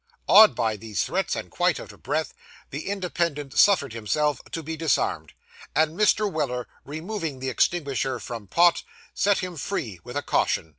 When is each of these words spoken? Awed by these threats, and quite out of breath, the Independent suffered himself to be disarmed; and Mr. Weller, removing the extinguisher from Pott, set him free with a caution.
Awed 0.25 0.55
by 0.55 0.77
these 0.77 1.03
threats, 1.03 1.35
and 1.35 1.51
quite 1.51 1.79
out 1.79 1.91
of 1.91 2.01
breath, 2.01 2.33
the 2.71 2.89
Independent 2.89 3.55
suffered 3.55 3.93
himself 3.93 4.41
to 4.51 4.63
be 4.63 4.75
disarmed; 4.75 5.33
and 5.75 5.91
Mr. 5.95 6.27
Weller, 6.31 6.67
removing 6.83 7.37
the 7.37 7.49
extinguisher 7.49 8.19
from 8.19 8.47
Pott, 8.47 8.81
set 9.13 9.37
him 9.43 9.55
free 9.57 9.99
with 10.03 10.17
a 10.17 10.23
caution. 10.23 10.69